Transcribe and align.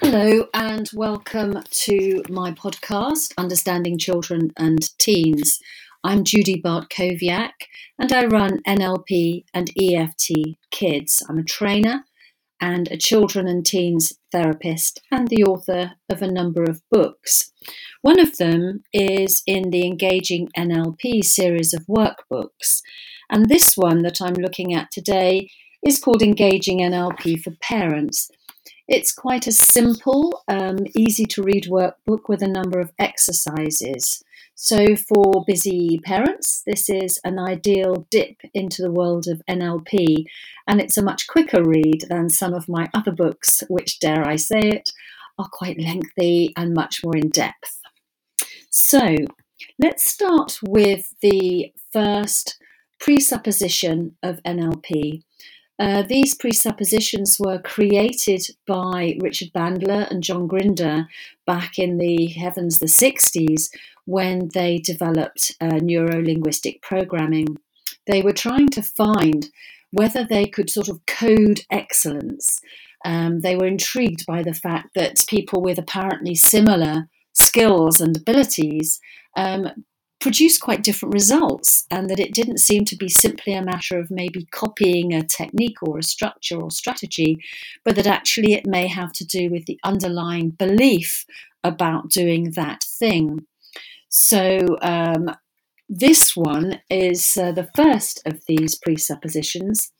Hello, 0.00 0.46
and 0.52 0.90
welcome 0.94 1.62
to 1.70 2.22
my 2.28 2.52
podcast, 2.52 3.32
Understanding 3.38 3.96
Children 3.96 4.52
and 4.58 4.78
Teens. 4.98 5.58
I'm 6.04 6.22
Judy 6.22 6.60
Bartkowiak, 6.60 7.52
and 7.98 8.12
I 8.12 8.26
run 8.26 8.60
NLP 8.66 9.44
and 9.54 9.70
EFT 9.80 10.58
Kids. 10.70 11.22
I'm 11.28 11.38
a 11.38 11.44
trainer 11.44 12.04
and 12.60 12.88
a 12.92 12.98
children 12.98 13.48
and 13.48 13.64
teens 13.64 14.12
therapist, 14.32 15.00
and 15.10 15.28
the 15.28 15.44
author 15.44 15.92
of 16.10 16.20
a 16.20 16.30
number 16.30 16.62
of 16.62 16.82
books. 16.90 17.52
One 18.02 18.20
of 18.20 18.36
them 18.36 18.82
is 18.92 19.42
in 19.46 19.70
the 19.70 19.86
Engaging 19.86 20.50
NLP 20.56 21.24
series 21.24 21.72
of 21.72 21.86
workbooks, 21.86 22.82
and 23.30 23.48
this 23.48 23.76
one 23.76 24.02
that 24.02 24.20
I'm 24.20 24.34
looking 24.34 24.74
at 24.74 24.90
today 24.92 25.48
is 25.82 25.98
called 25.98 26.22
Engaging 26.22 26.80
NLP 26.80 27.42
for 27.42 27.52
Parents. 27.62 28.30
It's 28.88 29.12
quite 29.12 29.48
a 29.48 29.52
simple, 29.52 30.44
um, 30.46 30.78
easy 30.94 31.26
to 31.26 31.42
read 31.42 31.64
workbook 31.64 32.28
with 32.28 32.40
a 32.40 32.48
number 32.48 32.78
of 32.78 32.92
exercises. 33.00 34.22
So, 34.54 34.94
for 34.94 35.44
busy 35.44 35.98
parents, 36.04 36.62
this 36.66 36.88
is 36.88 37.20
an 37.24 37.38
ideal 37.38 38.06
dip 38.10 38.40
into 38.54 38.82
the 38.82 38.92
world 38.92 39.26
of 39.26 39.42
NLP, 39.50 40.24
and 40.68 40.80
it's 40.80 40.96
a 40.96 41.02
much 41.02 41.26
quicker 41.26 41.62
read 41.62 42.06
than 42.08 42.30
some 42.30 42.54
of 42.54 42.68
my 42.68 42.88
other 42.94 43.10
books, 43.10 43.62
which, 43.68 43.98
dare 43.98 44.26
I 44.26 44.36
say 44.36 44.60
it, 44.60 44.90
are 45.36 45.48
quite 45.52 45.80
lengthy 45.80 46.54
and 46.56 46.72
much 46.72 47.02
more 47.04 47.16
in 47.16 47.28
depth. 47.28 47.80
So, 48.70 49.16
let's 49.78 50.10
start 50.10 50.58
with 50.62 51.12
the 51.20 51.72
first 51.92 52.56
presupposition 53.00 54.16
of 54.22 54.40
NLP, 54.44 55.22
uh, 55.78 56.02
these 56.02 56.34
presuppositions 56.34 57.38
were 57.38 57.58
created 57.58 58.42
by 58.66 59.18
Richard 59.20 59.52
Bandler 59.54 60.10
and 60.10 60.22
John 60.22 60.46
Grinder 60.46 61.06
back 61.46 61.78
in 61.78 61.98
the 61.98 62.26
heavens, 62.26 62.78
the 62.78 62.86
60s, 62.86 63.70
when 64.06 64.48
they 64.54 64.78
developed 64.78 65.54
uh, 65.60 65.78
neuro 65.82 66.22
linguistic 66.22 66.80
programming. 66.80 67.58
They 68.06 68.22
were 68.22 68.32
trying 68.32 68.68
to 68.70 68.82
find 68.82 69.50
whether 69.90 70.24
they 70.24 70.46
could 70.46 70.70
sort 70.70 70.88
of 70.88 71.04
code 71.06 71.62
excellence. 71.70 72.60
Um, 73.04 73.40
they 73.40 73.54
were 73.54 73.66
intrigued 73.66 74.24
by 74.26 74.42
the 74.42 74.54
fact 74.54 74.90
that 74.94 75.24
people 75.28 75.60
with 75.60 75.78
apparently 75.78 76.34
similar 76.34 77.08
skills 77.34 78.00
and 78.00 78.16
abilities 78.16 79.00
um, 79.36 79.84
produced 80.26 80.60
quite 80.60 80.82
different 80.82 81.14
results, 81.14 81.86
and 81.88 82.10
that 82.10 82.18
it 82.18 82.34
didn't 82.34 82.58
seem 82.58 82.84
to 82.84 82.96
be 82.96 83.08
simply 83.08 83.52
a 83.52 83.62
matter 83.62 83.96
of 83.96 84.10
maybe 84.10 84.44
copying 84.50 85.14
a 85.14 85.22
technique 85.22 85.80
or 85.82 85.98
a 85.98 86.02
structure 86.02 86.60
or 86.60 86.68
strategy, 86.68 87.38
but 87.84 87.94
that 87.94 88.08
actually 88.08 88.52
it 88.52 88.66
may 88.66 88.88
have 88.88 89.12
to 89.12 89.24
do 89.24 89.48
with 89.48 89.66
the 89.66 89.78
underlying 89.84 90.50
belief 90.50 91.24
about 91.62 92.10
doing 92.10 92.50
that 92.56 92.82
thing. 92.82 93.46
So, 94.08 94.76
um, 94.82 95.30
this 95.88 96.36
one 96.36 96.80
is 96.90 97.36
uh, 97.36 97.52
the 97.52 97.70
first 97.76 98.20
of 98.26 98.44
these 98.48 98.74
presuppositions, 98.74 99.92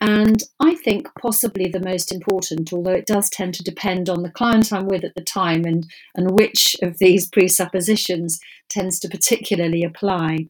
and 0.00 0.42
I 0.58 0.74
think 0.74 1.08
possibly 1.20 1.68
the 1.68 1.84
most 1.84 2.12
important, 2.12 2.72
although 2.72 2.90
it 2.90 3.06
does 3.06 3.30
tend 3.30 3.54
to 3.54 3.62
depend 3.62 4.08
on 4.08 4.22
the 4.22 4.30
client 4.30 4.72
I'm 4.72 4.86
with 4.86 5.04
at 5.04 5.14
the 5.14 5.22
time 5.22 5.64
and, 5.64 5.86
and 6.16 6.32
which 6.32 6.74
of 6.82 6.98
these 6.98 7.28
presuppositions 7.28 8.40
tends 8.68 8.98
to 9.00 9.08
particularly 9.08 9.84
apply. 9.84 10.48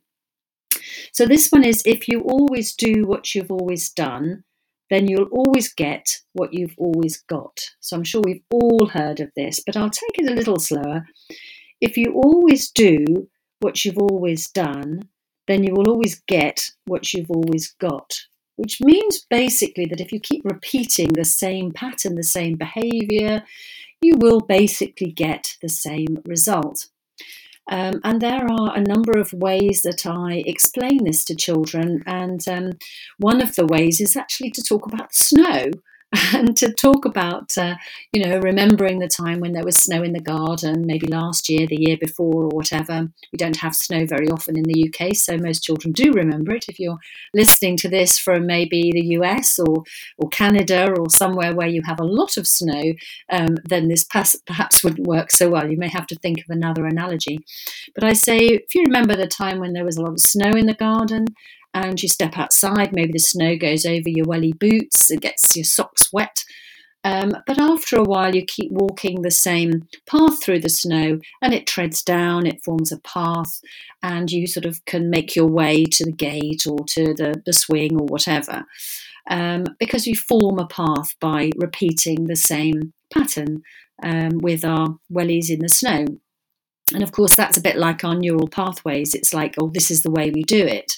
So, 1.13 1.27
this 1.27 1.51
one 1.51 1.65
is 1.65 1.83
if 1.85 2.09
you 2.09 2.23
always 2.23 2.75
do 2.75 3.07
what 3.07 3.35
you've 3.35 3.53
always 3.53 3.91
done, 3.91 4.45
then 4.89 5.09
you'll 5.09 5.29
always 5.31 5.73
get 5.73 6.21
what 6.33 6.55
you've 6.55 6.75
always 6.79 7.21
got. 7.29 7.61
So, 7.81 7.97
I'm 7.97 8.05
sure 8.05 8.23
we've 8.25 8.45
all 8.51 8.87
heard 8.87 9.21
of 9.21 9.31
this, 9.37 9.61
but 9.65 9.77
I'll 9.77 9.91
take 9.91 10.19
it 10.19 10.31
a 10.31 10.35
little 10.35 10.59
slower. 10.59 11.05
If 11.83 11.99
you 11.99 12.15
always 12.15 12.71
do 12.71 13.29
what 13.61 13.85
you've 13.85 13.99
always 13.99 14.49
done, 14.51 15.09
then 15.47 15.65
you 15.65 15.75
will 15.75 15.89
always 15.89 16.21
get 16.27 16.71
what 16.87 17.13
you've 17.13 17.31
always 17.31 17.73
got. 17.81 18.21
Which 18.57 18.81
means 18.81 19.25
basically 19.31 19.87
that 19.87 20.01
if 20.01 20.13
you 20.13 20.21
keep 20.21 20.45
repeating 20.45 21.13
the 21.13 21.25
same 21.25 21.73
pattern, 21.73 22.15
the 22.15 22.23
same 22.23 22.57
behavior, 22.57 23.43
you 24.03 24.17
will 24.19 24.41
basically 24.41 25.13
get 25.13 25.57
the 25.63 25.69
same 25.69 26.19
result. 26.27 26.89
Um, 27.71 28.01
and 28.03 28.21
there 28.21 28.47
are 28.51 28.77
a 28.77 28.83
number 28.83 29.19
of 29.19 29.33
ways 29.33 29.83
that 29.83 30.05
I 30.05 30.43
explain 30.45 31.05
this 31.05 31.25
to 31.27 31.37
children. 31.37 32.03
And 32.07 32.47
um, 32.49 32.73
one 33.19 33.41
of 33.41 33.55
the 33.55 33.67
ways 33.67 34.01
is 34.01 34.17
actually 34.17 34.51
to 34.53 34.63
talk 34.63 34.87
about 34.87 35.15
snow. 35.15 35.71
And 36.13 36.57
to 36.57 36.73
talk 36.73 37.05
about, 37.05 37.57
uh, 37.57 37.77
you 38.13 38.25
know, 38.25 38.39
remembering 38.39 38.99
the 38.99 39.09
time 39.09 39.41
when 39.41 39.53
there 39.53 39.65
was 39.65 39.77
snow 39.77 40.03
in 40.03 40.13
the 40.13 40.21
garden, 40.21 40.87
maybe 40.87 41.07
last 41.07 41.49
year, 41.49 41.67
the 41.67 41.81
year 41.81 41.97
before, 42.01 42.45
or 42.45 42.49
whatever. 42.49 43.09
We 43.33 43.37
don't 43.37 43.57
have 43.59 43.75
snow 43.75 44.07
very 44.07 44.29
often 44.29 44.57
in 44.57 44.65
the 44.65 44.89
UK, 44.89 45.15
so 45.15 45.37
most 45.37 45.63
children 45.63 45.93
do 45.93 46.13
remember 46.13 46.53
it. 46.55 46.67
If 46.69 46.81
you're 46.81 46.99
listening 47.35 47.77
to 47.79 47.89
this 47.89 48.19
from 48.19 48.47
maybe 48.47 48.91
the 48.93 49.17
US 49.17 49.59
or, 49.59 49.85
or 50.19 50.29
Canada 50.31 50.93
or 50.99 51.09
somewhere 51.11 51.55
where 51.55 51.69
you 51.69 51.83
have 51.87 52.01
a 52.01 52.05
lot 52.05 52.37
of 52.37 52.47
snow, 52.47 52.93
um, 53.31 53.57
then 53.65 53.89
this 53.89 54.05
perhaps 54.05 54.83
wouldn't 54.83 55.07
work 55.07 55.31
so 55.31 55.49
well. 55.49 55.71
You 55.71 55.79
may 55.79 55.89
have 55.89 56.07
to 56.09 56.17
think 56.17 56.39
of 56.39 56.47
another 56.49 56.87
analogy. 56.87 57.41
But 57.95 58.05
I 58.05 58.15
say, 58.15 58.39
if 58.39 58.75
you 58.75 58.83
remember 58.83 59.15
the 59.15 59.27
time 59.27 59.61
when 59.61 59.73
there 59.73 59.85
was 59.85 59.97
a 59.97 60.03
lot 60.03 60.13
of 60.13 60.21
snow 60.21 60.51
in 60.51 60.67
the 60.67 60.75
garden, 60.75 61.27
and 61.75 62.03
you 62.03 62.09
step 62.09 62.37
outside, 62.37 62.93
maybe 62.93 63.13
the 63.13 63.19
snow 63.19 63.57
goes 63.57 63.85
over 63.87 64.09
your 64.09 64.27
welly 64.27 64.53
boots, 64.53 65.11
it 65.11 65.21
gets 65.21 65.57
your 65.57 65.65
socks 65.65 66.13
wet. 66.13 66.45
Um, 67.03 67.35
but 67.47 67.59
after 67.59 67.97
a 67.97 68.05
while, 68.05 68.35
you 68.35 68.45
keep 68.45 68.71
walking 68.71 69.23
the 69.23 69.31
same 69.31 69.89
path 70.07 70.43
through 70.43 70.61
the 70.61 70.69
snow 70.69 71.19
and 71.41 71.55
it 71.55 71.67
treads 71.67 72.03
down, 72.03 72.47
it 72.47 72.63
forms 72.63 72.93
a 72.93 72.99
path, 73.01 73.61
and 74.03 74.31
you 74.31 74.47
sort 74.47 74.67
of 74.67 74.85
can 74.85 75.09
make 75.09 75.35
your 75.35 75.47
way 75.47 75.85
to 75.85 76.05
the 76.05 76.13
gate 76.13 76.67
or 76.69 76.85
to 76.89 77.15
the, 77.15 77.43
the 77.47 77.53
swing 77.53 77.99
or 77.99 78.07
whatever. 78.07 78.65
Um, 79.31 79.65
because 79.79 80.07
you 80.07 80.15
form 80.15 80.59
a 80.59 80.67
path 80.67 81.15
by 81.21 81.51
repeating 81.57 82.25
the 82.25 82.37
same 82.37 82.93
pattern 83.13 83.63
um, 84.03 84.39
with 84.39 84.65
our 84.65 84.99
wellies 85.13 85.51
in 85.51 85.61
the 85.61 85.69
snow. 85.69 86.05
And 86.93 87.03
of 87.03 87.13
course, 87.13 87.35
that's 87.35 87.57
a 87.57 87.63
bit 87.63 87.77
like 87.77 88.05
our 88.05 88.15
neural 88.15 88.49
pathways. 88.49 89.15
It's 89.15 89.33
like, 89.33 89.55
oh, 89.59 89.71
this 89.73 89.91
is 89.91 90.03
the 90.03 90.11
way 90.11 90.31
we 90.31 90.43
do 90.43 90.65
it. 90.65 90.97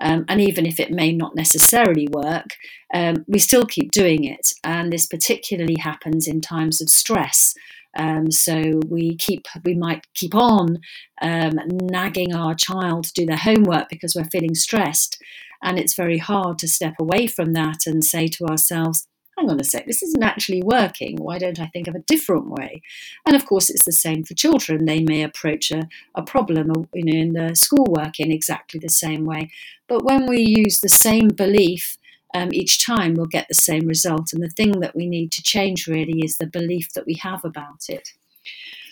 Um, 0.00 0.24
and 0.28 0.40
even 0.40 0.66
if 0.66 0.80
it 0.80 0.90
may 0.90 1.12
not 1.12 1.36
necessarily 1.36 2.08
work, 2.10 2.56
um, 2.92 3.24
we 3.28 3.38
still 3.38 3.64
keep 3.64 3.90
doing 3.90 4.24
it. 4.24 4.52
And 4.62 4.92
this 4.92 5.06
particularly 5.06 5.76
happens 5.78 6.26
in 6.26 6.40
times 6.40 6.80
of 6.80 6.88
stress. 6.88 7.54
Um, 7.96 8.30
so 8.30 8.80
we 8.88 9.16
keep, 9.16 9.46
we 9.64 9.74
might 9.74 10.06
keep 10.14 10.34
on 10.34 10.80
um, 11.22 11.52
nagging 11.68 12.34
our 12.34 12.54
child 12.54 13.04
to 13.04 13.12
do 13.12 13.26
their 13.26 13.36
homework 13.36 13.88
because 13.88 14.14
we're 14.14 14.24
feeling 14.24 14.54
stressed. 14.54 15.22
And 15.62 15.78
it's 15.78 15.94
very 15.94 16.18
hard 16.18 16.58
to 16.58 16.68
step 16.68 16.94
away 16.98 17.26
from 17.26 17.52
that 17.52 17.86
and 17.86 18.04
say 18.04 18.28
to 18.28 18.46
ourselves, 18.46 19.06
hang 19.36 19.50
on 19.50 19.60
a 19.60 19.64
sec, 19.64 19.86
this 19.86 20.02
isn't 20.02 20.22
actually 20.22 20.62
working. 20.62 21.16
Why 21.16 21.38
don't 21.38 21.60
I 21.60 21.66
think 21.66 21.88
of 21.88 21.94
a 21.94 22.00
different 22.00 22.48
way? 22.48 22.82
And 23.26 23.34
of 23.34 23.46
course, 23.46 23.70
it's 23.70 23.84
the 23.84 23.92
same 23.92 24.24
for 24.24 24.34
children. 24.34 24.84
They 24.84 25.02
may 25.02 25.22
approach 25.22 25.70
a, 25.70 25.88
a 26.14 26.22
problem 26.22 26.72
you 26.92 27.04
know, 27.04 27.12
in 27.12 27.32
the 27.32 27.54
schoolwork 27.54 28.20
in 28.20 28.30
exactly 28.30 28.80
the 28.80 28.88
same 28.88 29.24
way. 29.24 29.50
But 29.88 30.04
when 30.04 30.26
we 30.26 30.40
use 30.40 30.80
the 30.80 30.88
same 30.88 31.28
belief 31.28 31.98
um, 32.34 32.52
each 32.52 32.84
time, 32.84 33.14
we'll 33.14 33.26
get 33.26 33.48
the 33.48 33.54
same 33.54 33.86
result. 33.86 34.32
And 34.32 34.42
the 34.42 34.48
thing 34.48 34.80
that 34.80 34.96
we 34.96 35.06
need 35.06 35.32
to 35.32 35.42
change 35.42 35.86
really 35.86 36.20
is 36.24 36.38
the 36.38 36.46
belief 36.46 36.92
that 36.94 37.06
we 37.06 37.14
have 37.14 37.44
about 37.44 37.88
it. 37.88 38.10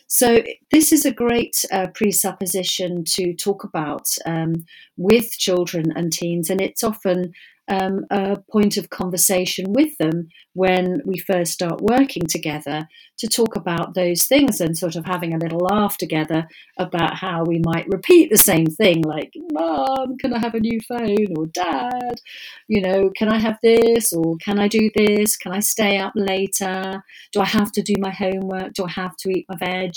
So, 0.06 0.42
this 0.70 0.92
is 0.92 1.06
a 1.06 1.10
great 1.10 1.64
uh, 1.72 1.86
presupposition 1.94 3.02
to 3.04 3.32
talk 3.32 3.64
about 3.64 4.08
um, 4.26 4.66
with 4.98 5.30
children 5.38 5.90
and 5.96 6.12
teens, 6.12 6.50
and 6.50 6.60
it's 6.60 6.84
often 6.84 7.32
um, 7.68 8.06
a 8.10 8.38
point 8.50 8.76
of 8.76 8.90
conversation 8.90 9.72
with 9.72 9.96
them 9.98 10.28
when 10.54 11.00
we 11.06 11.18
first 11.18 11.52
start 11.52 11.80
working 11.80 12.26
together 12.26 12.88
to 13.18 13.28
talk 13.28 13.56
about 13.56 13.94
those 13.94 14.24
things 14.24 14.60
and 14.60 14.76
sort 14.76 14.96
of 14.96 15.04
having 15.04 15.32
a 15.32 15.38
little 15.38 15.60
laugh 15.60 15.96
together 15.96 16.46
about 16.78 17.16
how 17.16 17.44
we 17.44 17.60
might 17.64 17.86
repeat 17.88 18.30
the 18.30 18.36
same 18.36 18.66
thing, 18.66 19.02
like, 19.02 19.32
Mom, 19.52 20.16
can 20.18 20.34
I 20.34 20.38
have 20.40 20.54
a 20.54 20.60
new 20.60 20.80
phone? 20.88 21.36
Or 21.36 21.46
Dad, 21.46 22.20
you 22.68 22.80
know, 22.80 23.10
can 23.16 23.28
I 23.28 23.38
have 23.38 23.58
this? 23.62 24.12
Or 24.12 24.36
can 24.38 24.58
I 24.58 24.68
do 24.68 24.90
this? 24.94 25.36
Can 25.36 25.52
I 25.52 25.60
stay 25.60 25.98
up 25.98 26.12
later? 26.16 27.02
Do 27.32 27.40
I 27.40 27.46
have 27.46 27.70
to 27.72 27.82
do 27.82 27.94
my 27.98 28.10
homework? 28.10 28.74
Do 28.74 28.84
I 28.84 28.90
have 28.90 29.16
to 29.18 29.30
eat 29.30 29.46
my 29.48 29.56
veg? 29.56 29.92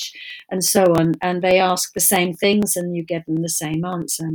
And 0.52 0.64
so 0.64 0.84
on. 1.00 1.14
And 1.22 1.42
they 1.42 1.60
ask 1.60 1.94
the 1.94 2.00
same 2.00 2.34
things 2.34 2.76
and 2.76 2.96
you 2.96 3.04
get 3.04 3.26
them 3.26 3.42
the 3.42 3.50
same 3.50 3.84
answer. 3.84 4.30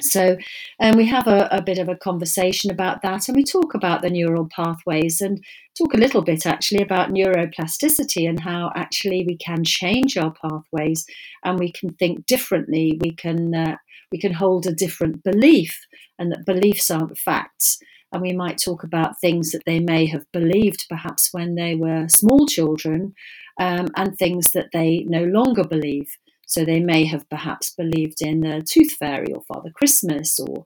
So, 0.00 0.36
um, 0.80 0.96
we 0.96 1.06
have 1.06 1.26
a, 1.26 1.48
a, 1.50 1.62
bit 1.62 1.78
of 1.78 1.88
a 1.88 1.96
conversation 1.96 2.70
about 2.70 3.02
that, 3.02 3.28
and 3.28 3.36
we 3.36 3.44
talk 3.44 3.74
about 3.74 4.02
the 4.02 4.10
neural 4.10 4.48
pathways 4.54 5.20
and 5.20 5.44
talk 5.76 5.94
a 5.94 5.98
little 5.98 6.22
bit 6.22 6.46
actually 6.46 6.82
about 6.82 7.10
neuroplasticity 7.10 8.28
and 8.28 8.40
how 8.40 8.72
actually 8.74 9.24
we 9.26 9.36
can 9.36 9.64
change 9.64 10.16
our 10.16 10.32
pathways 10.32 11.04
and 11.44 11.58
we 11.58 11.70
can 11.72 11.90
think 11.90 12.26
differently. 12.26 12.98
We 13.02 13.12
can 13.12 13.54
uh, 13.54 13.76
we 14.10 14.18
can 14.18 14.32
hold 14.32 14.66
a 14.66 14.74
different 14.74 15.22
belief, 15.22 15.78
and 16.18 16.32
that 16.32 16.46
beliefs 16.46 16.90
aren't 16.90 17.18
facts. 17.18 17.78
and 18.12 18.22
we 18.22 18.32
might 18.32 18.58
talk 18.58 18.84
about 18.84 19.20
things 19.20 19.50
that 19.52 19.64
they 19.66 19.80
may 19.80 20.06
have 20.06 20.24
believed 20.32 20.86
perhaps 20.88 21.28
when 21.32 21.54
they 21.54 21.74
were 21.74 22.06
small 22.08 22.46
children 22.46 23.14
um, 23.60 23.86
and 23.96 24.16
things 24.16 24.52
that 24.52 24.68
they 24.72 25.04
no 25.06 25.24
longer 25.24 25.64
believe. 25.64 26.16
So 26.52 26.64
they 26.64 26.80
may 26.80 27.04
have 27.06 27.28
perhaps 27.30 27.74
believed 27.74 28.20
in 28.20 28.40
the 28.40 28.62
tooth 28.62 28.92
fairy 28.92 29.32
or 29.32 29.42
Father 29.42 29.70
Christmas, 29.70 30.38
or 30.38 30.64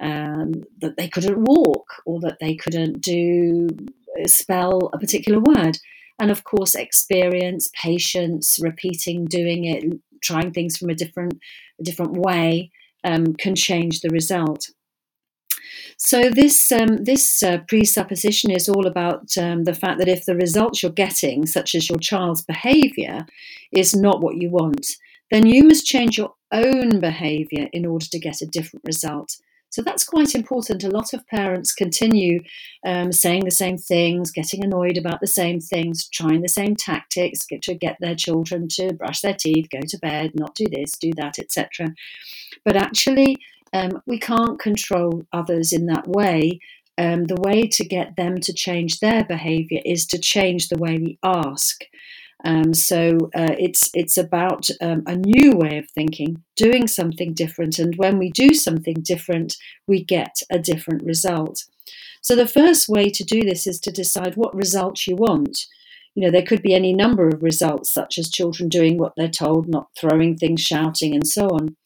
um, 0.00 0.64
that 0.80 0.96
they 0.96 1.08
couldn't 1.08 1.44
walk, 1.44 1.86
or 2.06 2.20
that 2.20 2.38
they 2.40 2.54
couldn't 2.56 3.00
do 3.00 3.68
uh, 4.20 4.26
spell 4.26 4.90
a 4.92 4.98
particular 4.98 5.40
word. 5.40 5.78
And 6.18 6.30
of 6.30 6.42
course, 6.42 6.74
experience, 6.74 7.70
patience, 7.74 8.58
repeating, 8.60 9.26
doing 9.26 9.64
it, 9.64 9.84
trying 10.20 10.52
things 10.52 10.76
from 10.76 10.90
a 10.90 10.94
different, 10.94 11.38
a 11.80 11.84
different 11.84 12.14
way 12.14 12.70
um, 13.04 13.34
can 13.34 13.54
change 13.54 14.00
the 14.00 14.10
result. 14.10 14.70
So 15.96 16.30
this 16.30 16.70
um, 16.70 17.04
this 17.04 17.42
uh, 17.42 17.58
presupposition 17.66 18.50
is 18.50 18.68
all 18.68 18.86
about 18.86 19.36
um, 19.36 19.64
the 19.64 19.74
fact 19.74 19.98
that 19.98 20.08
if 20.08 20.24
the 20.24 20.36
results 20.36 20.82
you're 20.82 20.92
getting, 20.92 21.46
such 21.46 21.74
as 21.74 21.88
your 21.88 21.98
child's 21.98 22.42
behaviour, 22.42 23.26
is 23.72 23.94
not 23.94 24.20
what 24.20 24.36
you 24.36 24.50
want, 24.50 24.96
then 25.30 25.46
you 25.46 25.64
must 25.64 25.86
change 25.86 26.16
your 26.16 26.34
own 26.52 27.00
behaviour 27.00 27.68
in 27.72 27.84
order 27.86 28.06
to 28.06 28.18
get 28.18 28.40
a 28.40 28.46
different 28.46 28.84
result. 28.84 29.36
So 29.70 29.82
that's 29.82 30.04
quite 30.04 30.34
important. 30.34 30.82
A 30.82 30.90
lot 30.90 31.12
of 31.12 31.26
parents 31.26 31.74
continue 31.74 32.40
um, 32.86 33.12
saying 33.12 33.44
the 33.44 33.50
same 33.50 33.76
things, 33.76 34.30
getting 34.30 34.64
annoyed 34.64 34.96
about 34.96 35.20
the 35.20 35.26
same 35.26 35.60
things, 35.60 36.08
trying 36.08 36.40
the 36.40 36.48
same 36.48 36.74
tactics 36.74 37.44
get 37.44 37.62
to 37.62 37.74
get 37.74 37.98
their 38.00 38.14
children 38.14 38.68
to 38.72 38.94
brush 38.94 39.20
their 39.20 39.34
teeth, 39.34 39.68
go 39.70 39.80
to 39.86 39.98
bed, 39.98 40.32
not 40.34 40.54
do 40.54 40.66
this, 40.70 40.92
do 40.92 41.12
that, 41.16 41.38
etc. 41.38 41.94
But 42.64 42.76
actually, 42.76 43.36
um, 43.74 44.00
we 44.06 44.18
can't 44.18 44.58
control 44.58 45.24
others 45.32 45.72
in 45.72 45.86
that 45.86 46.08
way. 46.08 46.60
Um, 46.96 47.24
the 47.24 47.40
way 47.40 47.66
to 47.68 47.84
get 47.84 48.16
them 48.16 48.40
to 48.40 48.52
change 48.52 48.98
their 48.98 49.24
behaviour 49.24 49.80
is 49.84 50.06
to 50.06 50.18
change 50.18 50.68
the 50.68 50.78
way 50.78 50.98
we 50.98 51.18
ask. 51.22 51.84
Um, 52.44 52.72
so 52.72 53.30
uh, 53.34 53.56
it's 53.58 53.90
it's 53.94 54.16
about 54.16 54.68
um, 54.80 55.02
a 55.06 55.16
new 55.16 55.56
way 55.56 55.78
of 55.78 55.90
thinking, 55.90 56.42
doing 56.56 56.86
something 56.86 57.34
different, 57.34 57.78
and 57.78 57.96
when 57.96 58.18
we 58.18 58.30
do 58.30 58.54
something 58.54 58.96
different, 59.02 59.56
we 59.86 60.04
get 60.04 60.40
a 60.50 60.58
different 60.58 61.02
result. 61.02 61.64
So 62.22 62.36
the 62.36 62.46
first 62.46 62.88
way 62.88 63.10
to 63.10 63.24
do 63.24 63.40
this 63.42 63.66
is 63.66 63.80
to 63.80 63.90
decide 63.90 64.36
what 64.36 64.54
results 64.54 65.06
you 65.06 65.16
want. 65.16 65.66
You 66.14 66.24
know, 66.24 66.30
there 66.30 66.46
could 66.46 66.62
be 66.62 66.74
any 66.74 66.92
number 66.92 67.28
of 67.28 67.42
results, 67.42 67.92
such 67.92 68.18
as 68.18 68.30
children 68.30 68.68
doing 68.68 68.98
what 68.98 69.14
they're 69.16 69.28
told, 69.28 69.68
not 69.68 69.88
throwing 69.96 70.36
things, 70.36 70.60
shouting, 70.60 71.14
and 71.14 71.26
so 71.26 71.46
on. 71.48 71.76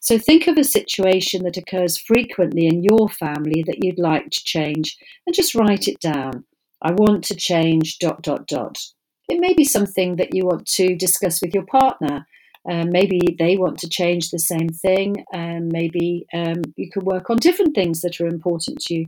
So 0.00 0.18
think 0.18 0.46
of 0.46 0.56
a 0.56 0.64
situation 0.64 1.42
that 1.44 1.56
occurs 1.56 1.98
frequently 1.98 2.66
in 2.66 2.84
your 2.84 3.08
family 3.08 3.64
that 3.66 3.82
you'd 3.82 3.98
like 3.98 4.30
to 4.30 4.44
change 4.44 4.96
and 5.26 5.34
just 5.34 5.54
write 5.54 5.88
it 5.88 5.98
down. 6.00 6.44
I 6.80 6.92
want 6.92 7.24
to 7.24 7.34
change 7.34 7.98
dot 7.98 8.22
dot 8.22 8.46
dot. 8.46 8.78
It 9.28 9.40
may 9.40 9.54
be 9.54 9.64
something 9.64 10.16
that 10.16 10.34
you 10.34 10.44
want 10.44 10.66
to 10.68 10.94
discuss 10.94 11.40
with 11.40 11.54
your 11.54 11.66
partner. 11.66 12.26
Um, 12.68 12.90
maybe 12.90 13.36
they 13.38 13.56
want 13.56 13.78
to 13.80 13.88
change 13.88 14.30
the 14.30 14.38
same 14.38 14.68
thing, 14.68 15.24
and 15.32 15.64
um, 15.64 15.68
maybe 15.68 16.26
um, 16.32 16.62
you 16.76 16.90
could 16.90 17.04
work 17.04 17.30
on 17.30 17.36
different 17.36 17.74
things 17.74 18.00
that 18.00 18.20
are 18.20 18.26
important 18.26 18.80
to 18.82 18.94
you. 18.94 19.06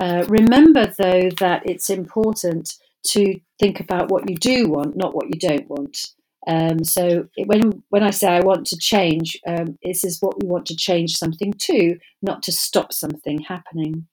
Uh, 0.00 0.24
remember, 0.28 0.92
though, 0.98 1.28
that 1.40 1.62
it's 1.64 1.90
important 1.90 2.74
to 3.04 3.40
think 3.58 3.80
about 3.80 4.10
what 4.10 4.28
you 4.28 4.36
do 4.36 4.68
want, 4.68 4.96
not 4.96 5.14
what 5.14 5.26
you 5.26 5.40
don't 5.40 5.68
want. 5.68 6.12
Um, 6.46 6.84
so 6.84 7.28
when 7.46 7.82
when 7.90 8.02
I 8.02 8.10
say 8.10 8.28
I 8.28 8.40
want 8.40 8.66
to 8.68 8.78
change, 8.78 9.38
um, 9.46 9.78
this 9.82 10.04
is 10.04 10.22
what 10.22 10.40
we 10.40 10.48
want 10.48 10.66
to 10.66 10.76
change 10.76 11.16
something 11.16 11.52
to, 11.52 11.98
not 12.22 12.42
to 12.44 12.52
stop 12.52 12.92
something 12.92 13.40
happening. 13.40 14.06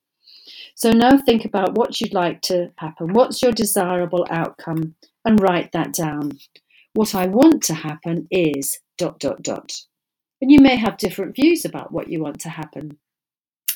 So 0.76 0.92
now 0.92 1.18
think 1.18 1.46
about 1.46 1.78
what 1.78 2.02
you'd 2.02 2.14
like 2.14 2.42
to 2.44 2.72
happen. 2.78 3.14
What's 3.14 3.42
your 3.42 3.52
desirable 3.52 4.26
outcome? 4.30 4.96
And 5.26 5.42
write 5.42 5.72
that 5.72 5.92
down. 5.94 6.40
What 6.94 7.16
I 7.16 7.28
want 7.28 7.64
to 7.64 7.74
happen 7.74 8.28
is 8.32 8.80
dot 8.98 9.20
dot 9.20 9.42
dot. 9.42 9.74
And 10.42 10.52
you 10.52 10.60
may 10.60 10.76
have 10.76 10.98
different 10.98 11.36
views 11.36 11.66
about 11.66 11.92
what 11.92 12.10
you 12.10 12.22
want 12.22 12.40
to 12.42 12.50
happen 12.50 13.00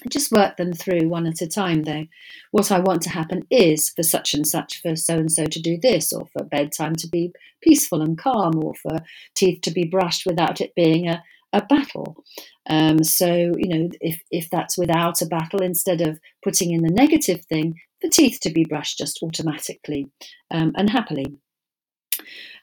just 0.07 0.31
work 0.31 0.57
them 0.57 0.71
through 0.71 1.09
one 1.09 1.27
at 1.27 1.41
a 1.41 1.47
time, 1.47 1.83
though. 1.83 2.05
What 2.51 2.71
I 2.71 2.79
want 2.79 3.01
to 3.03 3.09
happen 3.09 3.45
is 3.49 3.89
for 3.89 4.03
such 4.03 4.33
and 4.33 4.47
such, 4.47 4.81
for 4.81 4.95
so 4.95 5.15
and 5.15 5.31
so 5.31 5.45
to 5.45 5.61
do 5.61 5.77
this, 5.77 6.13
or 6.13 6.27
for 6.27 6.43
bedtime 6.43 6.95
to 6.97 7.07
be 7.07 7.33
peaceful 7.61 8.01
and 8.01 8.17
calm, 8.17 8.63
or 8.63 8.73
for 8.75 8.99
teeth 9.35 9.61
to 9.63 9.71
be 9.71 9.83
brushed 9.83 10.25
without 10.25 10.61
it 10.61 10.73
being 10.75 11.07
a, 11.09 11.23
a 11.51 11.65
battle. 11.65 12.23
Um, 12.69 13.03
so, 13.03 13.27
you 13.57 13.67
know, 13.67 13.89
if, 13.99 14.21
if 14.31 14.49
that's 14.49 14.77
without 14.77 15.21
a 15.21 15.25
battle, 15.25 15.61
instead 15.61 16.01
of 16.01 16.19
putting 16.43 16.71
in 16.71 16.83
the 16.83 16.93
negative 16.93 17.43
thing, 17.45 17.79
the 18.01 18.09
teeth 18.09 18.39
to 18.41 18.49
be 18.49 18.63
brushed 18.63 18.97
just 18.97 19.19
automatically 19.21 20.07
um, 20.51 20.73
and 20.75 20.89
happily. 20.89 21.37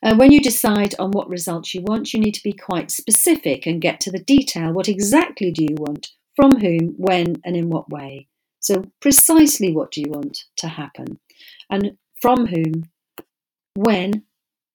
Uh, 0.03 0.15
when 0.15 0.33
you 0.33 0.41
decide 0.41 0.94
on 0.99 1.11
what 1.11 1.29
results 1.29 1.75
you 1.75 1.81
want, 1.83 2.12
you 2.12 2.21
need 2.21 2.35
to 2.35 2.43
be 2.43 2.53
quite 2.53 2.91
specific 2.91 3.67
and 3.67 3.81
get 3.81 4.00
to 4.00 4.11
the 4.11 4.23
detail. 4.23 4.73
What 4.73 4.88
exactly 4.88 5.50
do 5.50 5.62
you 5.62 5.77
want? 5.79 6.09
from 6.37 6.61
whom, 6.61 6.94
when, 6.99 7.37
and 7.44 7.56
in 7.56 7.71
what 7.71 7.91
way. 7.91 8.29
So, 8.61 8.85
precisely 9.00 9.73
what 9.73 9.91
do 9.91 10.03
you 10.03 10.11
want 10.11 10.44
to 10.59 10.69
happen? 10.69 11.19
And 11.71 11.97
from 12.21 12.47
whom, 12.47 12.91
when, 13.75 14.25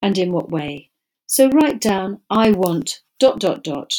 and 0.02 0.18
in 0.18 0.32
what 0.32 0.50
way. 0.50 0.90
So, 1.28 1.50
write 1.50 1.80
down, 1.80 2.22
I 2.30 2.52
want 2.52 3.02
dot 3.20 3.40
dot 3.40 3.64
dot, 3.64 3.94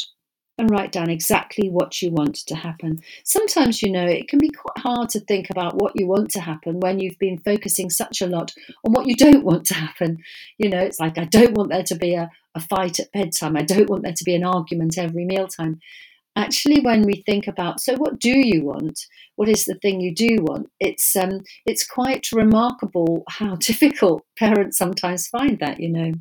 and 0.63 0.71
write 0.71 0.93
down 0.93 1.11
exactly 1.11 1.69
what 1.69 2.01
you 2.01 2.11
want 2.11 2.37
to 2.37 2.55
happen. 2.55 3.01
Sometimes, 3.25 3.83
you 3.83 3.91
know, 3.91 4.07
it 4.07 4.29
can 4.29 4.39
be 4.39 4.49
quite 4.49 4.79
hard 4.79 5.09
to 5.11 5.21
think 5.21 5.51
about 5.51 5.75
what 5.75 5.93
you 5.97 6.07
want 6.07 6.31
to 6.31 6.41
happen 6.41 6.79
when 6.79 7.01
you've 7.01 7.19
been 7.19 7.39
focusing 7.39 7.91
such 7.91 8.23
a 8.23 8.29
lot 8.29 8.53
on 8.85 8.93
what 8.93 9.07
you 9.07 9.17
don't 9.17 9.45
want 9.45 9.67
to 9.67 9.75
happen. 9.75 10.19
You 10.59 10.71
know, 10.71 10.79
it's 10.79 11.01
like, 11.01 11.19
I 11.19 11.25
don't 11.25 11.55
want 11.55 11.71
there 11.71 11.83
to 11.83 11.97
be 11.97 12.15
a, 12.15 12.31
a 12.55 12.61
fight 12.61 13.01
at 13.01 13.11
bedtime, 13.13 13.57
I 13.57 13.63
don't 13.63 13.91
want 13.91 14.05
there 14.05 14.15
to 14.15 14.25
be 14.25 14.37
an 14.37 14.45
argument 14.45 14.97
every 14.97 15.25
mealtime. 15.25 15.81
Actually 16.35 16.81
when 16.81 17.03
we 17.03 17.23
think 17.27 17.47
about 17.47 17.79
so 17.79 17.95
what 17.97 18.19
do 18.19 18.33
you 18.33 18.65
want? 18.65 18.99
What 19.37 19.51
is 19.51 19.65
the 19.65 19.75
thing 19.75 20.01
you 20.01 20.15
do 20.15 20.39
want? 20.41 20.71
It's 20.81 21.15
um 21.15 21.43
it's 21.67 21.87
quite 21.87 22.33
remarkable 22.33 23.25
how 23.29 23.57
difficult 23.61 24.23
parents 24.39 24.79
sometimes 24.79 25.29
find 25.29 25.59
that 25.59 25.79
you 25.79 25.91
know 25.91 26.13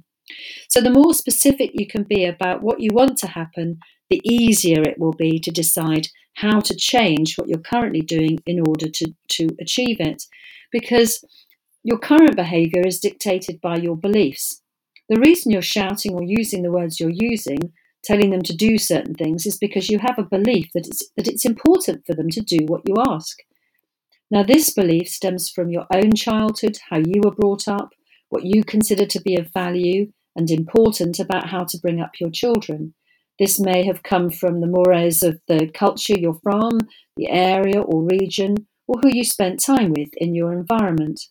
so 0.69 0.81
the 0.81 0.91
more 0.91 1.13
specific 1.13 1.71
you 1.73 1.87
can 1.87 2.03
be 2.03 2.25
about 2.25 2.61
what 2.61 2.79
you 2.79 2.89
want 2.93 3.17
to 3.17 3.27
happen 3.27 3.79
the 4.09 4.21
easier 4.23 4.81
it 4.81 4.99
will 4.99 5.13
be 5.13 5.39
to 5.39 5.51
decide 5.51 6.07
how 6.35 6.59
to 6.59 6.75
change 6.75 7.35
what 7.35 7.47
you're 7.47 7.59
currently 7.59 8.01
doing 8.01 8.39
in 8.45 8.59
order 8.67 8.89
to 8.89 9.13
to 9.27 9.49
achieve 9.59 9.97
it 9.99 10.23
because 10.71 11.23
your 11.83 11.97
current 11.97 12.35
behavior 12.35 12.83
is 12.85 12.99
dictated 12.99 13.59
by 13.61 13.75
your 13.75 13.95
beliefs 13.95 14.61
the 15.09 15.19
reason 15.19 15.51
you're 15.51 15.61
shouting 15.61 16.13
or 16.13 16.23
using 16.23 16.61
the 16.63 16.71
words 16.71 16.99
you're 16.99 17.09
using 17.09 17.73
telling 18.03 18.31
them 18.31 18.41
to 18.41 18.55
do 18.55 18.77
certain 18.77 19.13
things 19.13 19.45
is 19.45 19.57
because 19.57 19.89
you 19.89 19.99
have 19.99 20.17
a 20.17 20.23
belief 20.23 20.69
that 20.73 20.87
it's, 20.87 21.09
that 21.17 21.27
it's 21.27 21.45
important 21.45 22.05
for 22.05 22.15
them 22.15 22.29
to 22.29 22.41
do 22.41 22.65
what 22.65 22.81
you 22.87 22.95
ask. 23.07 23.37
Now, 24.29 24.43
this 24.43 24.73
belief 24.73 25.09
stems 25.09 25.49
from 25.49 25.69
your 25.69 25.85
own 25.93 26.13
childhood, 26.13 26.79
how 26.89 26.97
you 26.97 27.21
were 27.23 27.35
brought 27.35 27.67
up, 27.67 27.89
what 28.29 28.45
you 28.45 28.63
consider 28.63 29.05
to 29.05 29.21
be 29.21 29.35
of 29.35 29.51
value 29.53 30.11
and 30.35 30.49
important 30.49 31.19
about 31.19 31.49
how 31.49 31.63
to 31.65 31.77
bring 31.79 32.01
up 32.01 32.19
your 32.19 32.31
children. 32.31 32.93
This 33.39 33.59
may 33.59 33.85
have 33.85 34.03
come 34.03 34.29
from 34.29 34.61
the 34.61 34.67
mores 34.67 35.23
of 35.23 35.39
the 35.47 35.69
culture 35.73 36.17
you're 36.17 36.39
from, 36.43 36.79
the 37.17 37.29
area 37.29 37.81
or 37.81 38.03
region, 38.03 38.67
or 38.87 38.99
who 39.01 39.09
you 39.09 39.23
spent 39.23 39.63
time 39.63 39.93
with 39.93 40.09
in 40.13 40.35
your 40.35 40.53
environment. 40.53 41.21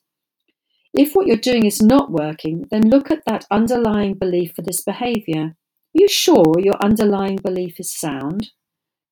If 0.92 1.12
what 1.12 1.26
you're 1.26 1.36
doing 1.36 1.66
is 1.66 1.80
not 1.80 2.10
working, 2.10 2.66
then 2.70 2.90
look 2.90 3.10
at 3.10 3.24
that 3.26 3.46
underlying 3.50 4.14
belief 4.14 4.54
for 4.56 4.62
this 4.62 4.82
behaviour 4.82 5.42
Are 5.42 5.54
you 5.92 6.08
sure 6.08 6.54
your 6.58 6.76
underlying 6.82 7.36
belief 7.36 7.78
is 7.78 7.92
sound? 7.92 8.50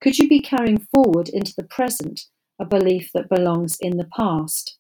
Could 0.00 0.18
you 0.18 0.28
be 0.28 0.40
carrying 0.40 0.86
forward 0.92 1.28
into 1.28 1.54
the 1.56 1.64
present 1.64 2.26
a 2.60 2.64
belief 2.64 3.10
that 3.14 3.28
belongs 3.28 3.76
in 3.80 3.96
the 3.96 4.08
past? 4.16 4.78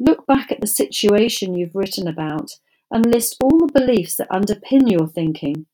Look 0.00 0.26
back 0.26 0.50
at 0.50 0.60
the 0.60 0.66
situation 0.66 1.54
you've 1.54 1.74
written 1.74 2.08
about 2.08 2.50
and 2.90 3.06
list 3.06 3.36
all 3.40 3.58
the 3.58 3.72
beliefs 3.72 4.16
that 4.16 4.30
underpin 4.30 4.90
your 4.90 5.06
thinking. 5.06 5.66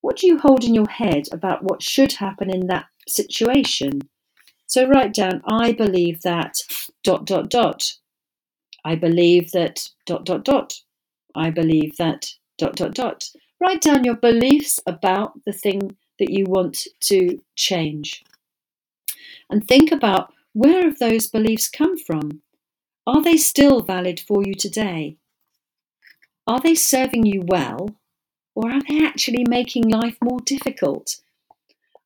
What 0.00 0.16
do 0.16 0.26
you 0.26 0.38
hold 0.38 0.64
in 0.64 0.74
your 0.74 0.88
head 0.88 1.24
about 1.32 1.62
what 1.62 1.82
should 1.82 2.12
happen 2.12 2.50
in 2.50 2.66
that 2.66 2.86
situation? 3.06 4.02
So 4.66 4.86
write 4.86 5.14
down, 5.14 5.42
I 5.46 5.72
believe 5.72 6.22
that 6.22 6.58
dot 7.02 7.24
dot 7.24 7.48
dot. 7.48 7.94
I 8.84 8.94
believe 8.94 9.50
that 9.52 9.88
dot 10.06 10.24
dot 10.24 10.44
dot. 10.44 10.74
I 11.34 11.50
believe 11.50 11.96
that 11.96 12.26
dot 12.58 12.76
dot 12.76 12.94
dot. 12.94 13.30
Write 13.60 13.80
down 13.80 14.04
your 14.04 14.16
beliefs 14.16 14.78
about 14.86 15.32
the 15.44 15.52
thing 15.52 15.96
that 16.18 16.30
you 16.30 16.44
want 16.44 16.86
to 17.00 17.40
change. 17.56 18.24
And 19.50 19.66
think 19.66 19.90
about 19.90 20.32
where 20.52 20.84
have 20.84 20.98
those 20.98 21.26
beliefs 21.26 21.68
come 21.68 21.96
from? 21.96 22.42
Are 23.06 23.22
they 23.22 23.36
still 23.36 23.80
valid 23.80 24.20
for 24.20 24.44
you 24.44 24.54
today? 24.54 25.16
Are 26.48 26.60
they 26.60 26.74
serving 26.74 27.26
you 27.26 27.44
well? 27.46 27.90
Or 28.54 28.70
are 28.70 28.80
they 28.88 29.04
actually 29.04 29.44
making 29.48 29.88
life 29.88 30.16
more 30.22 30.40
difficult? 30.40 31.20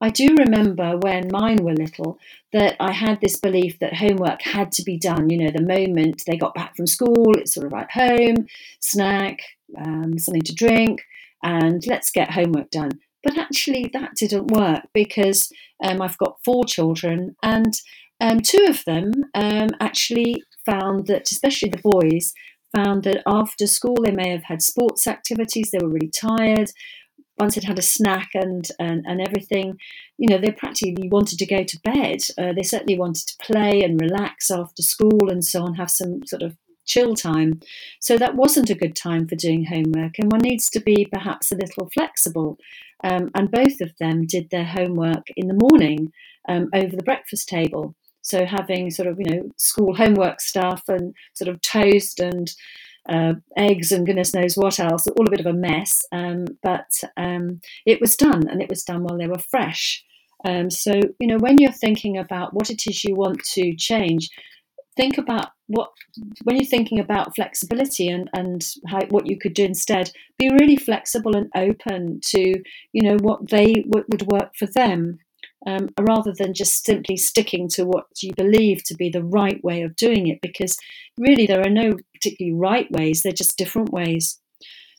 I 0.00 0.10
do 0.10 0.34
remember 0.36 0.98
when 0.98 1.30
mine 1.30 1.64
were 1.64 1.72
little 1.74 2.18
that 2.52 2.74
I 2.80 2.90
had 2.90 3.20
this 3.20 3.36
belief 3.36 3.78
that 3.78 3.94
homework 3.94 4.42
had 4.42 4.72
to 4.72 4.82
be 4.82 4.98
done. 4.98 5.30
You 5.30 5.38
know, 5.38 5.50
the 5.52 5.62
moment 5.62 6.24
they 6.26 6.36
got 6.36 6.54
back 6.54 6.76
from 6.76 6.88
school, 6.88 7.38
it's 7.38 7.54
sort 7.54 7.66
of 7.66 7.72
right 7.72 7.90
home, 7.90 8.48
snack, 8.80 9.38
um, 9.78 10.18
something 10.18 10.42
to 10.42 10.54
drink, 10.54 11.02
and 11.44 11.86
let's 11.86 12.10
get 12.10 12.32
homework 12.32 12.70
done. 12.70 12.90
But 13.22 13.38
actually, 13.38 13.90
that 13.92 14.16
didn't 14.16 14.50
work 14.50 14.82
because 14.92 15.52
um, 15.84 16.02
I've 16.02 16.18
got 16.18 16.40
four 16.44 16.64
children, 16.64 17.36
and 17.44 17.80
um, 18.20 18.40
two 18.40 18.66
of 18.68 18.84
them 18.84 19.12
um, 19.34 19.68
actually 19.78 20.42
found 20.66 21.06
that, 21.06 21.30
especially 21.30 21.68
the 21.68 21.78
boys, 21.78 22.34
found 22.74 23.04
that 23.04 23.22
after 23.26 23.66
school 23.66 23.96
they 24.02 24.12
may 24.12 24.30
have 24.30 24.44
had 24.44 24.62
sports 24.62 25.06
activities, 25.06 25.70
they 25.70 25.78
were 25.78 25.90
really 25.90 26.10
tired. 26.10 26.70
Once 27.38 27.54
they'd 27.54 27.64
had 27.64 27.78
a 27.78 27.82
snack 27.82 28.30
and, 28.34 28.68
and, 28.78 29.04
and 29.06 29.20
everything, 29.20 29.76
you 30.18 30.28
know, 30.28 30.38
they 30.38 30.50
practically 30.50 31.08
wanted 31.08 31.38
to 31.38 31.46
go 31.46 31.64
to 31.64 31.80
bed. 31.82 32.18
Uh, 32.38 32.52
they 32.52 32.62
certainly 32.62 32.98
wanted 32.98 33.26
to 33.26 33.36
play 33.42 33.82
and 33.82 34.00
relax 34.00 34.50
after 34.50 34.82
school 34.82 35.30
and 35.30 35.44
so 35.44 35.62
on, 35.62 35.74
have 35.74 35.90
some 35.90 36.24
sort 36.26 36.42
of 36.42 36.56
chill 36.84 37.14
time. 37.14 37.60
So 38.00 38.18
that 38.18 38.36
wasn't 38.36 38.70
a 38.70 38.74
good 38.74 38.94
time 38.94 39.26
for 39.26 39.36
doing 39.36 39.64
homework, 39.64 40.18
and 40.18 40.30
one 40.30 40.42
needs 40.42 40.68
to 40.70 40.80
be 40.80 41.08
perhaps 41.10 41.50
a 41.50 41.56
little 41.56 41.88
flexible. 41.90 42.58
Um, 43.04 43.30
and 43.34 43.50
both 43.50 43.80
of 43.80 43.92
them 43.98 44.26
did 44.26 44.50
their 44.50 44.64
homework 44.64 45.26
in 45.36 45.48
the 45.48 45.54
morning 45.54 46.12
um, 46.48 46.68
over 46.74 46.94
the 46.94 47.02
breakfast 47.02 47.48
table. 47.48 47.94
So 48.22 48.46
having 48.46 48.90
sort 48.90 49.08
of 49.08 49.18
you 49.18 49.26
know 49.26 49.50
school 49.56 49.94
homework 49.94 50.40
stuff 50.40 50.84
and 50.88 51.14
sort 51.34 51.48
of 51.48 51.60
toast 51.60 52.20
and 52.20 52.50
uh, 53.08 53.34
eggs 53.56 53.90
and 53.90 54.06
goodness 54.06 54.34
knows 54.34 54.54
what 54.54 54.78
else, 54.78 55.06
all 55.08 55.26
a 55.26 55.30
bit 55.30 55.40
of 55.40 55.46
a 55.46 55.52
mess. 55.52 56.02
Um, 56.12 56.46
but 56.62 56.90
um, 57.16 57.60
it 57.84 58.00
was 58.00 58.16
done, 58.16 58.48
and 58.48 58.62
it 58.62 58.68
was 58.68 58.84
done 58.84 59.02
while 59.02 59.18
they 59.18 59.26
were 59.26 59.38
fresh. 59.38 60.04
Um, 60.44 60.70
so 60.70 60.92
you 61.20 61.26
know 61.26 61.38
when 61.38 61.58
you're 61.58 61.72
thinking 61.72 62.18
about 62.18 62.54
what 62.54 62.70
it 62.70 62.86
is 62.86 63.04
you 63.04 63.14
want 63.14 63.42
to 63.54 63.74
change, 63.76 64.30
think 64.96 65.18
about 65.18 65.48
what 65.66 65.90
when 66.44 66.56
you're 66.56 66.66
thinking 66.66 67.00
about 67.00 67.34
flexibility 67.34 68.08
and 68.08 68.28
and 68.34 68.64
how, 68.86 69.00
what 69.08 69.26
you 69.26 69.38
could 69.38 69.54
do 69.54 69.64
instead. 69.64 70.10
Be 70.38 70.50
really 70.50 70.76
flexible 70.76 71.36
and 71.36 71.50
open 71.56 72.20
to 72.26 72.40
you 72.92 73.02
know 73.02 73.16
what 73.20 73.50
they 73.50 73.84
what 73.86 74.08
would 74.08 74.22
work 74.22 74.54
for 74.56 74.66
them 74.66 75.18
um, 75.66 75.88
rather 76.00 76.32
than 76.36 76.54
just 76.54 76.84
simply 76.84 77.16
sticking 77.16 77.68
to 77.68 77.84
what 77.84 78.06
you 78.20 78.32
believe 78.36 78.82
to 78.84 78.94
be 78.94 79.08
the 79.08 79.22
right 79.22 79.62
way 79.62 79.82
of 79.82 79.96
doing 79.96 80.26
it, 80.26 80.40
because 80.42 80.76
really 81.16 81.46
there 81.46 81.60
are 81.60 81.70
no 81.70 81.96
particularly 82.14 82.56
right 82.56 82.90
ways, 82.90 83.22
they're 83.22 83.32
just 83.32 83.56
different 83.56 83.92
ways. 83.92 84.40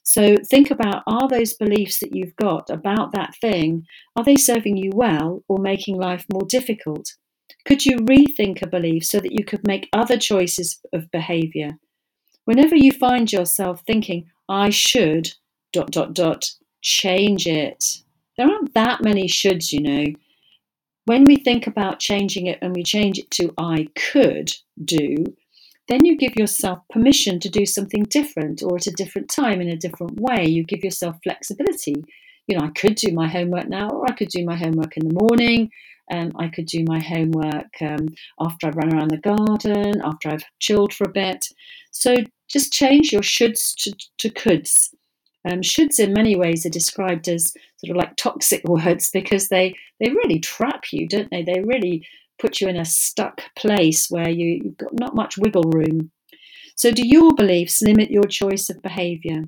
So 0.04 0.38
think 0.50 0.70
about 0.70 1.04
are 1.08 1.30
those 1.30 1.54
beliefs 1.54 2.00
that 2.00 2.16
you've 2.16 2.36
got 2.36 2.70
about 2.70 3.14
that 3.14 3.36
thing, 3.40 3.86
are 4.16 4.24
they 4.24 4.36
serving 4.36 4.78
you 4.78 4.92
well 4.94 5.44
or 5.48 5.58
making 5.60 5.98
life 5.98 6.26
more 6.32 6.46
difficult? 6.48 7.14
Could 7.66 7.86
you 7.86 7.98
rethink 7.98 8.62
a 8.62 8.68
belief 8.68 9.06
so 9.06 9.20
that 9.20 9.32
you 9.32 9.46
could 9.46 9.66
make 9.66 9.90
other 9.94 10.18
choices 10.18 10.82
of 10.92 11.12
behavior? 11.12 11.80
Whenever 12.46 12.76
you 12.76 12.92
find 12.92 13.32
yourself 13.32 13.84
thinking, 13.88 14.30
I 14.50 14.70
should, 14.70 15.32
dot, 15.72 15.92
dot, 15.92 16.14
dot, 16.14 16.52
change 16.82 17.48
it. 17.48 18.00
There 18.38 18.50
aren't 18.50 18.74
that 18.74 19.02
many 19.02 19.28
shoulds, 19.28 19.72
you 19.72 19.82
know 19.82 20.14
when 21.06 21.26
we 21.26 21.36
think 21.36 21.68
about 21.68 22.00
changing 22.00 22.48
it 22.48 22.60
and 22.62 22.76
we 22.76 22.84
change 22.84 23.20
it 23.20 23.30
to 23.32 23.54
I 23.58 23.88
could 23.96 24.54
do, 24.84 25.26
then 25.88 26.06
you 26.06 26.18
give 26.18 26.36
yourself 26.36 26.80
permission 26.90 27.40
to 27.42 27.50
do 27.50 27.66
something 27.66 28.04
different 28.04 28.64
or 28.64 28.78
at 28.78 28.88
a 28.88 28.92
different 28.92 29.30
time 29.30 29.60
in 29.60 29.68
a 29.68 29.78
different 29.78 30.20
way. 30.20 30.46
You 30.46 30.64
give 30.64 30.84
yourself 30.84 31.18
flexibility. 31.24 32.04
You 32.48 32.58
know, 32.58 32.66
I 32.66 32.70
could 32.70 32.96
do 32.96 33.14
my 33.14 33.28
homework 33.28 33.68
now, 33.68 33.90
or 33.90 34.06
I 34.10 34.14
could 34.14 34.30
do 34.30 34.46
my 34.46 34.56
homework 34.56 34.96
in 34.98 35.08
the 35.08 35.14
morning. 35.14 35.70
Um, 36.12 36.32
I 36.38 36.50
could 36.50 36.66
do 36.66 36.84
my 36.86 37.00
homework 37.00 37.82
um, 37.82 38.10
after 38.40 38.68
I've 38.68 38.76
run 38.76 38.94
around 38.94 39.12
the 39.12 39.18
garden, 39.18 40.02
after 40.04 40.30
I've 40.30 40.44
chilled 40.60 40.94
for 40.94 41.06
a 41.06 41.12
bit. 41.12 41.48
So 41.92 42.16
just 42.50 42.74
change 42.74 43.12
your 43.12 43.22
shoulds 43.22 43.74
to, 43.84 43.96
to 44.20 44.30
coulds. 44.30 44.94
Um, 45.46 45.62
shoulds, 45.62 46.00
in 46.00 46.14
many 46.14 46.36
ways, 46.36 46.66
are 46.66 46.70
described 46.70 47.28
as 47.28 47.54
sort 47.78 47.92
of 47.92 47.98
like 47.98 48.16
toxic 48.16 48.64
words 48.68 49.10
because 49.12 49.50
they, 49.50 49.76
they 50.00 50.10
really 50.10 50.40
trap 50.40 50.86
you, 50.92 51.08
don't 51.08 51.30
they? 51.32 51.44
They 51.44 51.62
really 51.62 52.08
put 52.40 52.62
you 52.62 52.68
in 52.68 52.78
a 52.78 52.86
stuck 52.86 53.42
place 53.56 54.10
where 54.10 54.30
you, 54.30 54.62
you've 54.64 54.78
got 54.78 54.94
not 54.94 55.16
much 55.16 55.38
wiggle 55.38 55.64
room. 55.64 56.12
So, 56.76 56.92
do 56.92 57.08
your 57.08 57.36
beliefs 57.36 57.82
limit 57.82 58.10
your 58.10 58.24
choice 58.24 58.70
of 58.70 58.82
behaviour? 58.82 59.44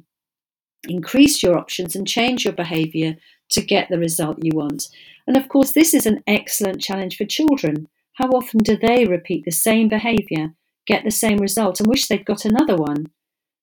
Increase 0.88 1.42
your 1.42 1.58
options 1.58 1.96
and 1.96 2.08
change 2.08 2.46
your 2.46 2.54
behaviour 2.54 3.16
to 3.50 3.62
get 3.62 3.90
the 3.90 3.98
result 3.98 4.44
you 4.44 4.52
want. 4.54 4.88
And 5.28 5.36
of 5.36 5.50
course, 5.50 5.72
this 5.72 5.94
is 5.94 6.06
an 6.06 6.24
excellent 6.28 6.82
challenge 6.82 7.18
for 7.18 7.26
children. 7.26 7.88
How 8.14 8.28
often 8.30 8.60
do 8.60 8.78
they 8.78 9.06
repeat 9.06 9.44
the 9.46 9.52
same 9.52 9.90
behaviour, 9.90 10.54
get 10.86 11.04
the 11.04 11.12
same 11.12 11.38
result, 11.38 11.80
and 11.80 11.88
wish 11.88 12.08
they'd 12.08 12.26
got 12.26 12.46
another 12.46 12.76
one? 12.76 13.08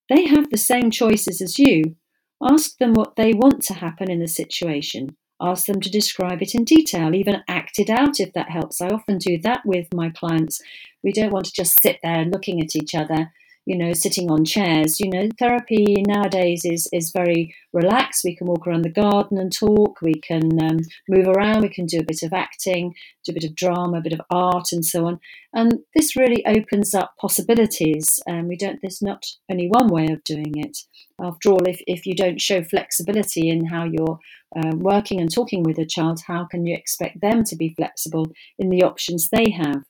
They 0.08 0.26
have 0.26 0.50
the 0.50 0.58
same 0.58 0.90
choices 0.90 1.40
as 1.40 1.58
you, 1.58 1.96
Ask 2.42 2.78
them 2.78 2.94
what 2.94 3.16
they 3.16 3.32
want 3.32 3.62
to 3.64 3.74
happen 3.74 4.10
in 4.10 4.18
the 4.18 4.28
situation. 4.28 5.16
Ask 5.40 5.66
them 5.66 5.80
to 5.80 5.90
describe 5.90 6.42
it 6.42 6.54
in 6.54 6.64
detail, 6.64 7.14
even 7.14 7.42
act 7.48 7.78
it 7.78 7.90
out 7.90 8.20
if 8.20 8.32
that 8.32 8.50
helps. 8.50 8.80
I 8.80 8.88
often 8.88 9.18
do 9.18 9.38
that 9.42 9.62
with 9.64 9.88
my 9.94 10.10
clients. 10.10 10.60
We 11.02 11.12
don't 11.12 11.32
want 11.32 11.46
to 11.46 11.52
just 11.52 11.80
sit 11.82 11.98
there 12.02 12.24
looking 12.24 12.60
at 12.60 12.76
each 12.76 12.94
other 12.94 13.32
you 13.64 13.78
know, 13.78 13.92
sitting 13.92 14.30
on 14.30 14.44
chairs. 14.44 14.98
You 14.98 15.10
know, 15.10 15.28
therapy 15.38 16.02
nowadays 16.06 16.62
is 16.64 16.88
is 16.92 17.12
very 17.12 17.54
relaxed. 17.72 18.24
We 18.24 18.36
can 18.36 18.46
walk 18.46 18.66
around 18.66 18.82
the 18.82 18.90
garden 18.90 19.38
and 19.38 19.52
talk. 19.52 20.00
We 20.02 20.14
can 20.14 20.62
um, 20.62 20.78
move 21.08 21.28
around. 21.28 21.62
We 21.62 21.68
can 21.68 21.86
do 21.86 22.00
a 22.00 22.04
bit 22.04 22.22
of 22.22 22.32
acting, 22.32 22.94
do 23.24 23.32
a 23.32 23.34
bit 23.34 23.44
of 23.44 23.54
drama, 23.54 23.98
a 23.98 24.02
bit 24.02 24.12
of 24.12 24.20
art, 24.30 24.72
and 24.72 24.84
so 24.84 25.06
on. 25.06 25.20
And 25.54 25.80
this 25.94 26.16
really 26.16 26.44
opens 26.46 26.94
up 26.94 27.14
possibilities. 27.20 28.20
And 28.26 28.40
um, 28.40 28.48
we 28.48 28.56
don't. 28.56 28.80
There's 28.82 29.02
not 29.02 29.24
only 29.50 29.68
one 29.68 29.88
way 29.88 30.06
of 30.06 30.24
doing 30.24 30.54
it. 30.56 30.78
After 31.20 31.50
all, 31.50 31.68
if 31.68 31.80
if 31.86 32.06
you 32.06 32.14
don't 32.14 32.40
show 32.40 32.64
flexibility 32.64 33.48
in 33.48 33.66
how 33.66 33.84
you're 33.84 34.18
uh, 34.56 34.72
working 34.76 35.20
and 35.20 35.32
talking 35.32 35.62
with 35.62 35.78
a 35.78 35.86
child, 35.86 36.20
how 36.26 36.44
can 36.44 36.66
you 36.66 36.74
expect 36.74 37.20
them 37.20 37.44
to 37.44 37.56
be 37.56 37.74
flexible 37.74 38.26
in 38.58 38.70
the 38.70 38.82
options 38.82 39.28
they 39.28 39.50
have? 39.50 39.84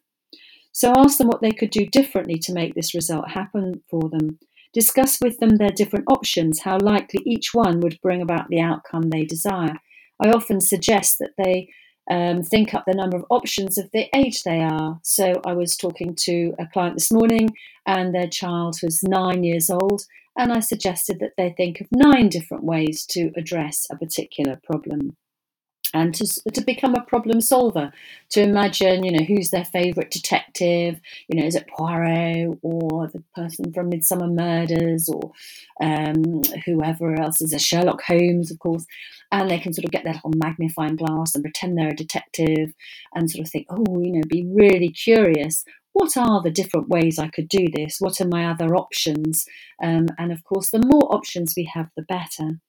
So 0.73 0.93
ask 0.97 1.19
them 1.19 1.29
what 1.29 1.43
they 1.43 1.52
could 1.52 1.71
do 1.71 1.87
differently 1.87 2.38
to 2.38 2.52
make 2.52 2.75
this 2.75 2.95
result 2.95 3.31
happen 3.31 3.83
for 3.91 4.09
them. 4.09 4.38
Discuss 4.73 5.21
with 5.21 5.38
them 5.38 5.57
their 5.57 5.71
different 5.71 6.07
options, 6.09 6.61
how 6.61 6.79
likely 6.79 7.23
each 7.26 7.52
one 7.52 7.81
would 7.81 8.00
bring 8.02 8.23
about 8.23 8.49
the 8.49 8.61
outcome 8.61 9.11
they 9.11 9.25
desire. 9.25 9.76
I 10.19 10.31
often 10.31 10.61
suggest 10.61 11.19
that 11.19 11.33
they 11.37 11.69
um, 12.11 12.43
think 12.43 12.75
up 12.75 12.85
the 12.87 12.95
number 12.95 13.19
of 13.19 13.26
options 13.29 13.76
of 13.76 13.91
the 13.93 14.09
age 14.14 14.43
they 14.43 14.61
are. 14.61 14.99
So 15.02 15.41
I 15.45 15.52
was 15.52 15.76
talking 15.76 16.14
to 16.21 16.55
a 16.59 16.67
client 16.67 16.97
this 16.97 17.12
morning, 17.12 17.50
and 17.87 18.14
their 18.14 18.29
child 18.29 18.79
was 18.83 19.02
nine 19.02 19.45
years 19.45 19.69
old, 19.69 20.02
and 20.38 20.52
I 20.52 20.61
suggested 20.61 21.19
that 21.21 21.35
they 21.37 21.50
think 21.50 21.81
of 21.81 21.88
nine 21.93 22.31
different 22.31 22.64
ways 22.64 23.05
to 23.11 23.31
address 23.37 23.87
a 23.91 23.97
particular 23.97 24.59
problem 24.64 25.17
and 25.95 26.15
to, 26.15 26.27
to 26.53 26.61
become 26.62 26.95
a 26.95 27.03
problem 27.03 27.41
solver, 27.41 27.93
to 28.31 28.41
imagine, 28.41 29.05
you 29.05 29.12
know, 29.12 29.25
who's 29.25 29.51
their 29.51 29.65
favourite 29.65 30.11
detective, 30.11 31.01
you 31.29 31.39
know, 31.39 31.47
is 31.47 31.55
it 31.55 31.69
Poirot 31.69 32.59
or 32.62 33.09
the 33.09 33.23
person 33.35 33.73
from 33.73 33.91
Midsomer 33.91 34.33
Murders 34.33 35.09
or 35.09 35.33
um, 35.81 36.43
whoever 36.65 37.21
else 37.21 37.43
is 37.43 37.53
a 37.53 37.59
Sherlock 37.59 38.03
Holmes, 38.03 38.51
of 38.51 38.59
course, 38.59 38.87
and 39.31 39.51
they 39.51 39.59
can 39.59 39.73
sort 39.73 39.85
of 39.85 39.91
get 39.91 40.05
their 40.05 40.15
little 40.15 40.33
magnifying 40.37 40.97
glass 40.97 41.35
and 41.35 41.45
pretend 41.45 41.77
they're 41.77 41.91
a 41.91 41.97
detective 41.97 42.73
and 43.15 43.31
sort 43.31 43.45
of 43.45 43.51
think, 43.51 43.67
oh, 43.71 44.01
you 44.01 44.12
know, 44.12 44.23
be 44.29 44.47
really 44.47 44.91
curious. 44.91 45.65
What 45.92 46.16
are 46.16 46.42
the 46.42 46.50
different 46.50 46.88
ways 46.88 47.18
I 47.18 47.28
could 47.28 47.49
do 47.49 47.66
this? 47.72 47.96
What 47.99 48.20
are 48.20 48.28
my 48.28 48.46
other 48.46 48.75
options? 48.75 49.44
Um, 49.82 50.06
and 50.18 50.32
of 50.32 50.42
course, 50.44 50.70
the 50.70 50.84
more 50.84 51.14
options 51.14 51.54
we 51.56 51.70
have, 51.75 51.90
the 51.96 52.02
better. 52.02 52.61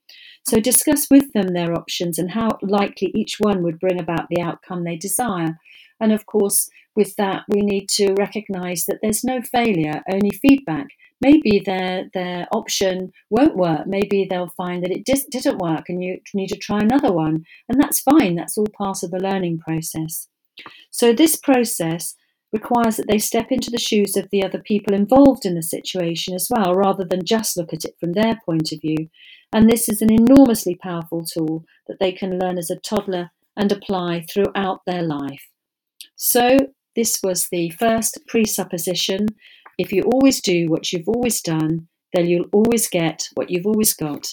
So 0.45 0.59
discuss 0.59 1.07
with 1.09 1.31
them 1.33 1.53
their 1.53 1.73
options 1.73 2.19
and 2.19 2.31
how 2.31 2.57
likely 2.61 3.11
each 3.15 3.37
one 3.39 3.63
would 3.63 3.79
bring 3.79 3.99
about 3.99 4.27
the 4.29 4.41
outcome 4.41 4.83
they 4.83 4.97
desire. 4.97 5.57
And 6.01 6.11
of 6.11 6.25
course, 6.25 6.69
with 6.95 7.15
that, 7.15 7.43
we 7.47 7.61
need 7.61 7.87
to 7.89 8.13
recognize 8.13 8.85
that 8.85 8.99
there's 9.01 9.23
no 9.23 9.41
failure, 9.41 10.03
only 10.11 10.31
feedback. 10.31 10.87
Maybe 11.21 11.61
their, 11.65 12.09
their 12.13 12.47
option 12.51 13.13
won't 13.29 13.55
work. 13.55 13.87
Maybe 13.87 14.27
they'll 14.29 14.53
find 14.57 14.83
that 14.83 14.91
it 14.91 15.05
dis- 15.05 15.25
didn't 15.31 15.59
work 15.59 15.87
and 15.87 16.03
you 16.03 16.19
need 16.33 16.49
to 16.49 16.57
try 16.57 16.79
another 16.79 17.13
one. 17.13 17.45
And 17.69 17.81
that's 17.81 18.01
fine, 18.01 18.35
that's 18.35 18.57
all 18.57 18.67
part 18.77 19.03
of 19.03 19.11
the 19.11 19.19
learning 19.19 19.59
process. 19.59 20.27
So, 20.91 21.13
this 21.13 21.37
process 21.37 22.15
requires 22.53 22.98
that 22.98 23.07
they 23.07 23.17
step 23.17 23.51
into 23.51 23.72
the 23.72 23.79
shoes 23.79 24.15
of 24.15 24.29
the 24.31 24.43
other 24.43 24.60
people 24.60 24.93
involved 24.93 25.45
in 25.45 25.55
the 25.55 25.63
situation 25.63 26.33
as 26.36 26.48
well, 26.50 26.75
rather 26.75 27.03
than 27.03 27.25
just 27.25 27.57
look 27.57 27.74
at 27.74 27.83
it 27.83 27.95
from 28.00 28.13
their 28.13 28.39
point 28.45 28.72
of 28.72 28.79
view. 28.79 29.10
And 29.51 29.69
this 29.69 29.89
is 29.89 30.01
an 30.01 30.12
enormously 30.12 30.75
powerful 30.75 31.25
tool 31.25 31.65
that 31.88 32.00
they 32.00 32.12
can 32.12 32.39
learn 32.39 32.57
as 32.57 32.69
a 32.69 32.79
toddler 32.79 33.31
and 33.57 33.72
apply 33.72 34.25
throughout 34.31 34.81
their 34.86 35.01
life. 35.01 35.50
So, 36.15 36.57
this 36.95 37.19
was 37.24 37.50
the 37.50 37.72
first 37.72 38.19
presupposition. 38.27 39.27
If 39.77 39.91
you 39.91 40.03
always 40.03 40.39
do 40.39 40.67
what 40.69 40.93
you've 40.93 41.10
always 41.10 41.41
done, 41.41 41.88
then 42.13 42.27
you'll 42.27 42.50
always 42.53 42.88
get 42.88 43.27
what 43.33 43.50
you've 43.50 43.65
always 43.65 43.93
got. 43.93 44.27